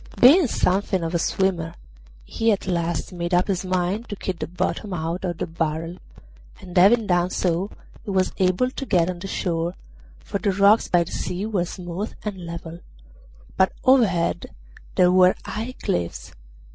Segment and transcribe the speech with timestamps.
[0.19, 1.75] Being something of a swimmer,
[2.23, 5.97] he at last made up his mind to kick the bottom out of the barrel,
[6.59, 7.69] and having done so
[8.03, 9.75] he was able to get on shore,
[10.19, 12.79] for the rocks by the sea were smooth and level;
[13.57, 14.47] but overhead
[14.95, 16.31] there were high cliffs.